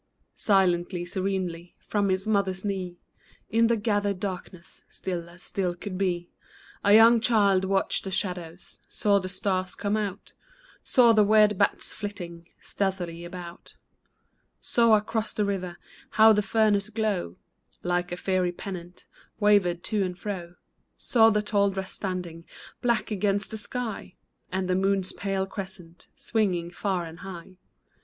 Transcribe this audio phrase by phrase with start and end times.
[0.33, 2.97] Silently, serenely, From his mother's knee,
[3.51, 6.31] In the gathering darkness, Still as still could be,
[6.83, 10.33] A young child watched the shadows; Saw the stars come out;
[10.83, 13.75] Saw the weird bats flitting Stealthily about;
[14.59, 15.77] Saw across the river
[16.17, 17.35] How the furnace glow,
[17.83, 19.05] Like a fiery pennant,
[19.39, 20.55] Wavered to and fro;
[20.97, 22.45] Saw the tall trees standing
[22.81, 24.15] Black against the sky.
[24.51, 27.57] And the moon's pale crescent Swinging far and high.